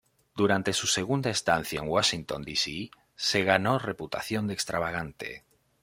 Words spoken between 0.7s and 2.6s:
su segunda estancia en Washington D.